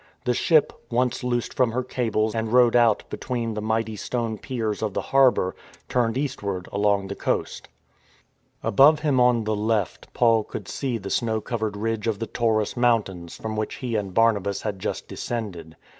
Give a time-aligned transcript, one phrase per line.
[0.25, 4.81] The ship, once loosed from her cables and rowed out between the mighty stone piers
[4.81, 5.55] of the harbour,
[5.87, 7.67] turned eastward along the coast.
[8.63, 12.75] Above him, on the left, Paul could see the snow covered ridge of the Taurus
[12.75, 15.75] mountains, from which he and Barnabas had just descended.